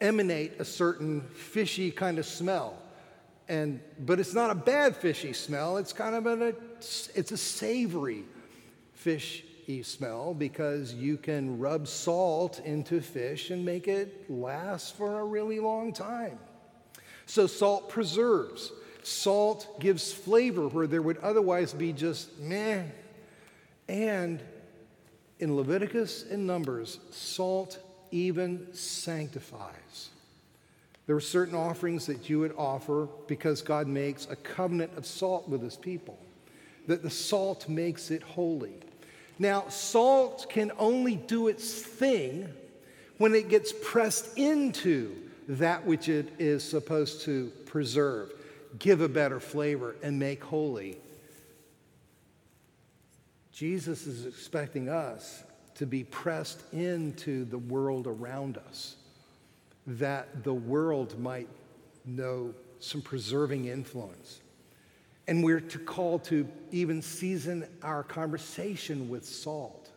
emanate 0.00 0.58
a 0.58 0.64
certain 0.64 1.20
fishy 1.34 1.90
kind 1.90 2.18
of 2.18 2.24
smell. 2.24 2.74
And, 3.48 3.80
but 4.00 4.18
it's 4.18 4.34
not 4.34 4.50
a 4.50 4.54
bad 4.54 4.96
fishy 4.96 5.32
smell. 5.32 5.76
It's 5.76 5.92
kind 5.92 6.14
of 6.14 6.26
a, 6.26 6.54
it's 6.78 7.32
a 7.32 7.36
savory 7.36 8.24
fishy 8.94 9.82
smell 9.82 10.32
because 10.32 10.94
you 10.94 11.18
can 11.18 11.58
rub 11.58 11.86
salt 11.86 12.60
into 12.60 13.00
fish 13.00 13.50
and 13.50 13.64
make 13.64 13.86
it 13.86 14.30
last 14.30 14.96
for 14.96 15.20
a 15.20 15.24
really 15.24 15.60
long 15.60 15.92
time. 15.92 16.38
So, 17.26 17.46
salt 17.46 17.88
preserves. 17.88 18.72
Salt 19.02 19.80
gives 19.80 20.12
flavor 20.12 20.68
where 20.68 20.86
there 20.86 21.02
would 21.02 21.18
otherwise 21.18 21.72
be 21.74 21.92
just 21.92 22.38
meh. 22.38 22.84
And 23.88 24.42
in 25.42 25.56
Leviticus 25.56 26.24
and 26.30 26.46
Numbers, 26.46 27.00
salt 27.10 27.76
even 28.12 28.72
sanctifies. 28.72 30.10
There 31.06 31.16
were 31.16 31.20
certain 31.20 31.56
offerings 31.56 32.06
that 32.06 32.30
you 32.30 32.38
would 32.38 32.54
offer 32.56 33.08
because 33.26 33.60
God 33.60 33.88
makes 33.88 34.28
a 34.30 34.36
covenant 34.36 34.92
of 34.96 35.04
salt 35.04 35.48
with 35.48 35.60
his 35.60 35.74
people, 35.74 36.16
that 36.86 37.02
the 37.02 37.10
salt 37.10 37.68
makes 37.68 38.12
it 38.12 38.22
holy. 38.22 38.74
Now, 39.40 39.68
salt 39.68 40.46
can 40.48 40.70
only 40.78 41.16
do 41.16 41.48
its 41.48 41.72
thing 41.82 42.48
when 43.18 43.34
it 43.34 43.48
gets 43.48 43.74
pressed 43.82 44.38
into 44.38 45.16
that 45.48 45.84
which 45.84 46.08
it 46.08 46.28
is 46.38 46.62
supposed 46.62 47.22
to 47.22 47.50
preserve, 47.66 48.32
give 48.78 49.00
a 49.00 49.08
better 49.08 49.40
flavor, 49.40 49.96
and 50.04 50.20
make 50.20 50.44
holy. 50.44 50.98
Jesus 53.52 54.06
is 54.06 54.26
expecting 54.26 54.88
us 54.88 55.44
to 55.74 55.86
be 55.86 56.04
pressed 56.04 56.62
into 56.72 57.44
the 57.44 57.58
world 57.58 58.06
around 58.06 58.56
us, 58.56 58.96
that 59.86 60.42
the 60.44 60.54
world 60.54 61.18
might 61.18 61.48
know 62.04 62.54
some 62.80 63.02
preserving 63.02 63.66
influence. 63.66 64.40
And 65.28 65.44
we're 65.44 65.60
to 65.60 65.78
call 65.78 66.18
to 66.20 66.48
even 66.72 67.00
season 67.00 67.66
our 67.82 68.02
conversation 68.02 69.08
with 69.08 69.24
salt, 69.24 69.90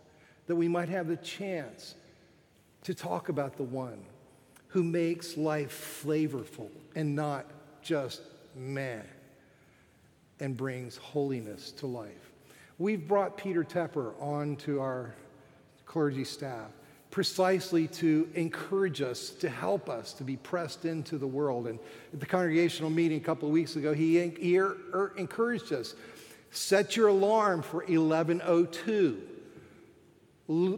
that 0.47 0.55
we 0.55 0.67
might 0.67 0.89
have 0.89 1.07
the 1.07 1.17
chance 1.17 1.95
to 2.83 2.93
talk 2.93 3.29
about 3.29 3.57
the 3.57 3.63
one 3.63 4.03
who 4.67 4.83
makes 4.83 5.37
life 5.37 6.03
flavorful 6.03 6.69
and 6.95 7.15
not 7.15 7.45
just 7.81 8.21
meh. 8.55 9.01
and 10.41 10.57
brings 10.57 10.97
holiness 10.97 11.71
to 11.71 11.87
life. 11.87 12.24
We've 12.77 13.07
brought 13.07 13.37
Peter 13.37 13.63
Tepper 13.63 14.21
on 14.21 14.57
to 14.57 14.81
our 14.81 15.15
clergy 15.85 16.25
staff 16.25 16.71
precisely 17.15 17.87
to 17.87 18.27
encourage 18.35 19.01
us, 19.01 19.29
to 19.29 19.47
help 19.47 19.89
us 19.89 20.11
to 20.11 20.25
be 20.25 20.35
pressed 20.35 20.83
into 20.83 21.17
the 21.17 21.25
world. 21.25 21.65
And 21.65 21.79
at 22.11 22.19
the 22.19 22.25
congregational 22.25 22.89
meeting 22.89 23.17
a 23.17 23.23
couple 23.23 23.47
of 23.47 23.53
weeks 23.53 23.77
ago, 23.77 23.93
he, 23.93 24.27
he 24.37 24.59
er, 24.59 24.75
er, 24.93 25.13
encouraged 25.15 25.71
us 25.71 25.95
set 26.51 26.95
your 26.95 27.07
alarm 27.09 27.61
for 27.61 27.77
1102 27.85 29.21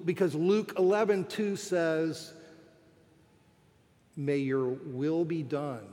because 0.06 0.34
Luke 0.36 0.74
11 0.78 1.26
2 1.26 1.56
says, 1.56 2.34
May 4.16 4.38
your 4.38 4.68
will 4.68 5.26
be 5.26 5.44
done. 5.44 5.88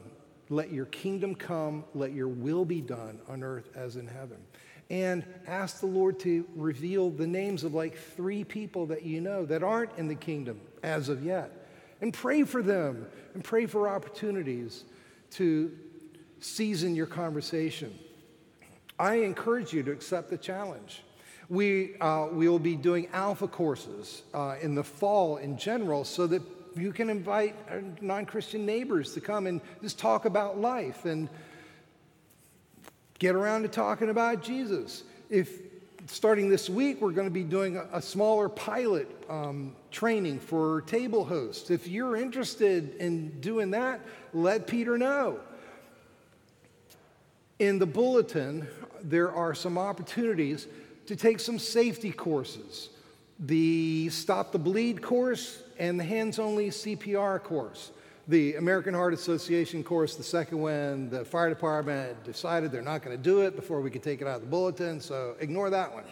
Let 0.49 0.73
your 0.73 0.87
kingdom 0.87 1.35
come. 1.35 1.85
Let 1.95 2.12
your 2.12 2.29
will 2.29 2.64
be 2.64 2.81
done 2.81 3.19
on 3.29 3.43
earth 3.43 3.71
as 3.75 3.97
in 3.97 4.07
heaven. 4.07 4.38
And 4.90 5.25
ask 5.47 5.81
the 5.81 5.87
Lord 5.87 6.18
to 6.20 6.47
reveal 6.55 7.11
the 7.11 7.27
names 7.27 7.64
of 7.64 7.75
like 7.75 7.97
three 7.97 8.44
people 8.44 8.87
that 8.87 9.03
you 9.03 9.20
know 9.20 9.44
that 9.47 9.62
aren't 9.62 9.97
in 9.97 10.09
the 10.09 10.14
kingdom 10.14 10.61
as 10.83 11.09
of 11.09 11.25
yet. 11.25 11.51
And 12.01 12.12
pray 12.12 12.44
for 12.44 12.62
them 12.62 13.07
and 13.33 13.42
pray 13.42 13.66
for 13.66 13.88
opportunities 13.88 14.85
to 15.33 15.73
season 16.40 16.94
your 16.94 17.07
conversation. 17.07 17.99
I 18.99 19.16
encourage 19.16 19.73
you 19.73 19.83
to 19.85 19.90
accept 19.90 20.31
the 20.31 20.37
challenge. 20.37 21.03
We 21.49 21.97
uh, 22.01 22.29
will 22.31 22.59
be 22.59 22.77
doing 22.77 23.09
alpha 23.12 23.49
courses 23.49 24.23
uh, 24.33 24.57
in 24.61 24.75
the 24.75 24.85
fall 24.85 25.38
in 25.38 25.59
general 25.59 26.05
so 26.05 26.27
that 26.29 26.42
you 26.77 26.92
can 26.92 27.11
invite 27.11 27.57
uh, 27.70 27.81
non 28.01 28.27
Christian 28.27 28.64
neighbors 28.64 29.14
to 29.14 29.20
come 29.20 29.47
and 29.47 29.61
just 29.83 29.99
talk 29.99 30.25
about 30.25 30.59
life 30.59 31.05
and 31.05 31.29
get 33.25 33.35
around 33.35 33.63
to 33.63 33.69
talking 33.69 34.11
about 34.11 34.43
Jesus. 34.43 35.03
If 35.31 35.59
starting 36.09 36.51
this 36.51 36.69
week, 36.69 37.01
we're 37.01 37.13
going 37.13 37.27
to 37.27 37.33
be 37.33 37.43
doing 37.43 37.79
a, 37.79 37.87
a 37.95 38.03
smaller 38.03 38.51
pilot 38.51 39.09
um, 39.31 39.75
training 39.91 40.41
for 40.41 40.83
table 40.83 41.25
hosts. 41.25 41.71
If 41.71 41.89
you're 41.89 42.17
interested 42.17 42.95
in 42.97 43.41
doing 43.41 43.71
that, 43.71 44.03
let 44.35 44.67
Peter 44.67 44.99
know. 44.99 45.41
In 47.59 47.79
the 47.79 47.87
bulletin, 47.87 48.69
there 49.03 49.33
are 49.33 49.55
some 49.55 49.79
opportunities 49.79 50.67
to 51.07 51.17
take 51.17 51.41
some 51.41 51.59
safety 51.59 52.13
courses 52.13 52.91
the 53.39 54.11
Stop 54.11 54.53
the 54.53 54.59
Bleed 54.59 55.01
course 55.01 55.63
and 55.79 55.99
the 55.99 56.05
Hands 56.05 56.39
Only 56.39 56.69
CPR 56.69 57.43
course. 57.43 57.91
The 58.27 58.55
American 58.55 58.95
Heart 58.95 59.13
Association 59.13 59.85
course, 59.85 60.17
the 60.17 60.23
second 60.23 60.59
one, 60.59 61.11
the 61.11 61.27
fire 61.27 61.51
department 61.51 62.25
decided 62.25 62.73
they're 62.73 62.81
not 62.81 63.03
going 63.03 63.15
to 63.15 63.23
do 63.23 63.41
it 63.41 63.55
before 63.55 63.83
we 63.83 63.91
could 63.91 64.03
take 64.03 64.23
it 64.23 64.27
out 64.27 64.37
of 64.37 64.41
the 64.41 64.47
bulletin, 64.47 64.99
so 64.99 65.37
ignore 65.41 65.69
that 65.69 65.93
one. 65.93 66.05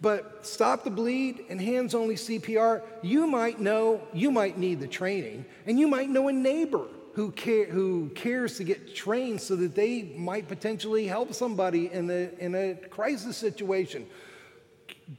But 0.00 0.46
Stop 0.46 0.84
the 0.84 0.90
Bleed 0.90 1.44
and 1.50 1.60
Hands 1.60 1.94
Only 1.94 2.14
CPR, 2.14 2.82
you 3.02 3.26
might 3.26 3.60
know, 3.60 4.00
you 4.14 4.30
might 4.30 4.56
need 4.56 4.80
the 4.80 4.86
training, 4.86 5.44
and 5.66 5.78
you 5.78 5.88
might 5.88 6.08
know 6.08 6.28
a 6.28 6.32
neighbor 6.32 6.86
who, 7.12 7.30
care, 7.32 7.66
who 7.66 8.10
cares 8.14 8.56
to 8.56 8.64
get 8.64 8.94
trained 8.94 9.40
so 9.40 9.56
that 9.56 9.74
they 9.74 10.04
might 10.16 10.48
potentially 10.48 11.06
help 11.06 11.34
somebody 11.34 11.92
in, 11.92 12.06
the, 12.06 12.30
in 12.42 12.54
a 12.54 12.74
crisis 12.88 13.36
situation 13.36 14.06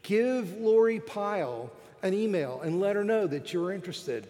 give 0.01 0.57
Lori 0.57 0.99
Pyle 0.99 1.71
an 2.01 2.13
email 2.13 2.61
and 2.61 2.79
let 2.79 2.95
her 2.95 3.03
know 3.03 3.27
that 3.27 3.53
you're 3.53 3.71
interested. 3.71 4.27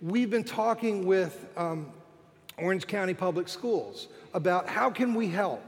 We've 0.00 0.30
been 0.30 0.44
talking 0.44 1.06
with 1.06 1.44
um, 1.56 1.90
Orange 2.56 2.86
County 2.86 3.14
Public 3.14 3.48
Schools 3.48 4.06
about 4.32 4.68
how 4.68 4.90
can 4.90 5.12
we 5.12 5.26
help. 5.26 5.62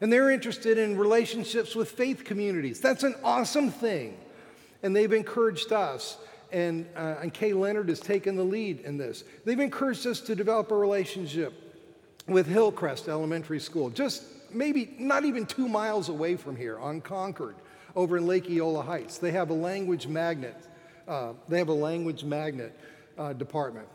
And 0.00 0.12
they're 0.12 0.30
interested 0.30 0.78
in 0.78 0.96
relationships 0.96 1.74
with 1.74 1.90
faith 1.90 2.24
communities. 2.24 2.80
That's 2.80 3.02
an 3.02 3.16
awesome 3.24 3.72
thing. 3.72 4.16
And 4.84 4.94
they've 4.94 5.12
encouraged 5.12 5.72
us, 5.72 6.18
and, 6.52 6.86
uh, 6.94 7.16
and 7.20 7.34
Kay 7.34 7.52
Leonard 7.52 7.88
has 7.88 7.98
taken 7.98 8.36
the 8.36 8.44
lead 8.44 8.80
in 8.82 8.96
this. 8.96 9.24
They've 9.44 9.58
encouraged 9.58 10.06
us 10.06 10.20
to 10.20 10.36
develop 10.36 10.70
a 10.70 10.76
relationship 10.76 11.52
with 12.28 12.46
Hillcrest 12.46 13.08
Elementary 13.08 13.58
School, 13.58 13.90
just 13.90 14.22
maybe 14.52 14.94
not 15.00 15.24
even 15.24 15.46
two 15.46 15.68
miles 15.68 16.10
away 16.10 16.36
from 16.36 16.54
here 16.54 16.78
on 16.78 17.00
Concord 17.00 17.56
over 17.96 18.18
in 18.18 18.24
Lake 18.24 18.48
Eola 18.48 18.82
Heights. 18.82 19.18
They 19.18 19.32
have 19.32 19.50
a 19.50 19.54
language 19.54 20.06
magnet. 20.06 20.56
Uh, 21.08 21.32
they 21.48 21.58
have 21.58 21.70
a 21.70 21.74
language 21.74 22.22
magnet 22.22 22.78
uh, 23.18 23.32
department 23.32 23.88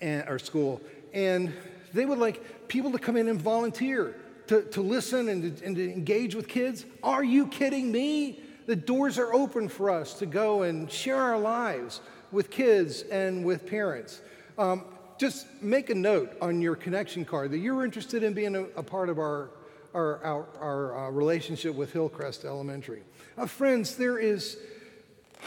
and, 0.00 0.28
or 0.28 0.38
school, 0.38 0.80
and 1.12 1.52
they 1.92 2.04
would 2.04 2.18
like 2.18 2.68
people 2.68 2.92
to 2.92 2.98
come 2.98 3.16
in 3.16 3.28
and 3.28 3.40
volunteer 3.40 4.16
to, 4.48 4.62
to 4.62 4.80
listen 4.80 5.28
and 5.28 5.58
to, 5.58 5.64
and 5.64 5.76
to 5.76 5.92
engage 5.92 6.34
with 6.34 6.48
kids. 6.48 6.84
Are 7.02 7.24
you 7.24 7.46
kidding 7.48 7.90
me? 7.90 8.40
The 8.66 8.76
doors 8.76 9.18
are 9.18 9.32
open 9.32 9.68
for 9.68 9.90
us 9.90 10.14
to 10.14 10.26
go 10.26 10.62
and 10.62 10.90
share 10.90 11.20
our 11.20 11.38
lives 11.38 12.00
with 12.32 12.50
kids 12.50 13.02
and 13.02 13.44
with 13.44 13.66
parents. 13.66 14.20
Um, 14.58 14.84
just 15.18 15.46
make 15.62 15.90
a 15.90 15.94
note 15.94 16.36
on 16.40 16.60
your 16.60 16.76
connection 16.76 17.24
card 17.24 17.50
that 17.52 17.58
you're 17.58 17.84
interested 17.84 18.22
in 18.22 18.34
being 18.34 18.54
a, 18.54 18.62
a 18.76 18.82
part 18.82 19.08
of 19.08 19.18
our, 19.18 19.50
our, 19.94 20.22
our, 20.22 20.46
our 20.60 21.06
uh, 21.06 21.10
relationship 21.10 21.74
with 21.74 21.92
Hillcrest 21.92 22.44
Elementary. 22.44 23.02
Uh, 23.38 23.46
friends, 23.46 23.96
there 23.96 24.18
is, 24.18 24.58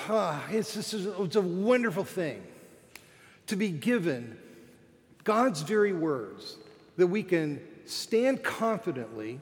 uh, 0.08 0.40
it's, 0.50 0.74
just, 0.74 0.94
it's 0.94 1.36
a 1.36 1.42
wonderful 1.42 2.04
thing 2.04 2.42
to 3.50 3.56
be 3.56 3.70
given 3.70 4.38
God's 5.24 5.64
very 5.64 5.92
words 5.92 6.58
that 6.98 7.08
we 7.08 7.24
can 7.24 7.60
stand 7.86 8.44
confidently, 8.44 9.40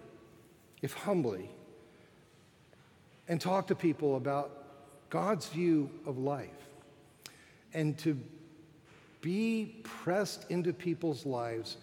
if 0.82 0.94
humbly, 0.94 1.50
and 3.28 3.42
talk 3.42 3.68
to 3.68 3.76
people 3.76 4.16
about 4.16 5.10
God's 5.10 5.48
view 5.48 5.90
of 6.06 6.18
life. 6.18 6.50
And 7.74 7.98
to 8.00 8.18
be 9.20 9.82
pressed 9.84 10.50
into 10.50 10.72
people's 10.72 11.26
lives 11.26 11.76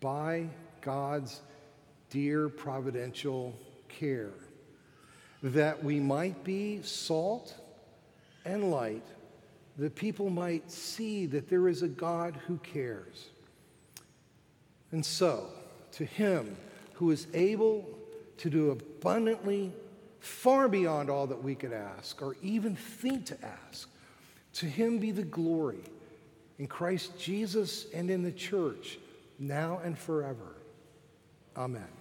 by 0.00 0.46
God's 0.80 1.42
dear 2.08 2.48
providential 2.48 3.54
care 3.88 4.32
that 5.42 5.84
we 5.84 6.00
might 6.00 6.42
be 6.42 6.80
salt 6.82 7.54
and 8.46 8.70
light, 8.70 9.04
that 9.78 9.94
people 9.94 10.30
might 10.30 10.70
see 10.70 11.26
that 11.26 11.48
there 11.48 11.68
is 11.68 11.82
a 11.82 11.88
God 11.88 12.38
who 12.46 12.58
cares. 12.58 13.28
And 14.92 15.04
so, 15.04 15.46
to 15.92 16.04
him 16.04 16.56
who 16.94 17.10
is 17.10 17.26
able 17.32 17.88
to 18.38 18.50
do 18.50 18.70
abundantly 18.70 19.72
far 20.18 20.68
beyond 20.68 21.08
all 21.08 21.26
that 21.26 21.42
we 21.42 21.54
could 21.54 21.72
ask 21.72 22.20
or 22.20 22.36
even 22.42 22.76
think 22.76 23.26
to 23.26 23.36
ask, 23.44 23.88
to 24.54 24.66
him 24.66 24.98
be 24.98 25.10
the 25.10 25.22
glory 25.22 25.80
in 26.58 26.66
Christ 26.66 27.18
Jesus 27.18 27.86
and 27.94 28.10
in 28.10 28.22
the 28.22 28.32
church, 28.32 28.98
now 29.38 29.80
and 29.82 29.98
forever. 29.98 30.56
Amen. 31.56 31.99